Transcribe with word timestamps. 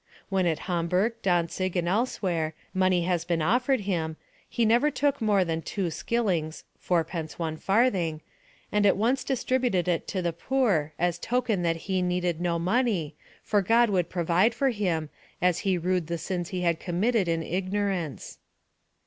When 0.29 0.47
at 0.47 0.57
Hamburg, 0.65 1.13
Dantzig, 1.21 1.75
and 1.77 1.87
elsewhere, 1.87 2.55
money 2.73 3.03
has 3.03 3.23
been 3.23 3.43
offered 3.43 3.81
him, 3.81 4.17
he 4.49 4.65
never 4.65 4.89
took 4.89 5.21
more 5.21 5.45
than 5.45 5.61
two 5.61 5.91
skillings 5.91 6.63
(fourpence, 6.79 7.37
one 7.37 7.55
farthing), 7.55 8.21
and 8.71 8.87
at 8.87 8.97
once 8.97 9.23
distributed 9.23 9.87
it 9.87 10.07
to 10.07 10.23
the 10.23 10.33
poor, 10.33 10.93
as 10.97 11.19
token 11.19 11.61
that 11.61 11.75
he 11.85 12.01
needed 12.01 12.41
no 12.41 12.57
money, 12.57 13.13
for 13.43 13.61
God 13.61 13.91
would 13.91 14.09
provide 14.09 14.55
for 14.55 14.71
him, 14.71 15.11
as 15.39 15.59
he 15.59 15.77
rued 15.77 16.07
the 16.07 16.17
sins 16.17 16.49
he 16.49 16.61
had 16.61 16.79
committed 16.79 17.27
in 17.27 17.43
ignorance. 17.43 18.39